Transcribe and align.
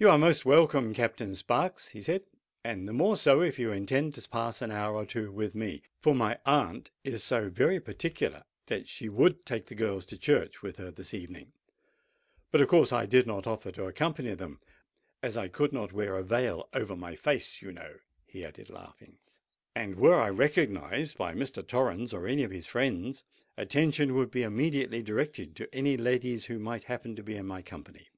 "You 0.00 0.10
are 0.10 0.18
most 0.18 0.44
welcome, 0.44 0.92
Captain 0.92 1.36
Sparks," 1.36 1.90
he 1.90 2.02
said; 2.02 2.24
"and 2.64 2.88
the 2.88 2.92
more 2.92 3.16
so 3.16 3.42
if 3.42 3.60
you 3.60 3.70
intend 3.70 4.12
to 4.16 4.28
pass 4.28 4.60
an 4.60 4.72
hour 4.72 4.96
or 4.96 5.06
two 5.06 5.30
with 5.30 5.54
me; 5.54 5.82
for 6.00 6.16
my 6.16 6.36
aunt 6.44 6.90
is 7.04 7.22
so 7.22 7.48
very 7.48 7.78
particular 7.78 8.42
that 8.66 8.88
she 8.88 9.08
would 9.08 9.46
take 9.46 9.66
the 9.66 9.76
girls 9.76 10.04
to 10.06 10.18
church 10.18 10.62
with 10.62 10.78
her 10.78 10.90
this 10.90 11.14
evening; 11.14 11.52
but 12.50 12.60
of 12.60 12.66
course 12.68 12.92
I 12.92 13.06
did 13.06 13.24
not 13.24 13.46
offer 13.46 13.70
to 13.70 13.84
accompany 13.84 14.34
them, 14.34 14.58
as 15.22 15.36
I 15.36 15.46
could 15.46 15.72
not 15.72 15.92
wear 15.92 16.16
a 16.16 16.24
veil 16.24 16.68
over 16.72 16.96
my 16.96 17.14
face, 17.14 17.62
you 17.62 17.70
know," 17.70 17.98
he 18.26 18.44
added, 18.44 18.70
laughing; 18.70 19.18
"and 19.76 19.94
were 19.94 20.20
I 20.20 20.28
recognised 20.30 21.16
by 21.16 21.34
Mr. 21.34 21.64
Torrens 21.64 22.12
or 22.12 22.26
any 22.26 22.42
of 22.42 22.50
his 22.50 22.66
friends, 22.66 23.22
attention 23.56 24.16
would 24.16 24.32
be 24.32 24.42
immediately 24.42 25.04
directed 25.04 25.54
to 25.54 25.72
any 25.72 25.96
ladies 25.96 26.46
who 26.46 26.58
might 26.58 26.82
happen 26.90 27.14
to 27.14 27.22
be 27.22 27.36
in 27.36 27.46
my 27.46 27.62
company. 27.62 28.08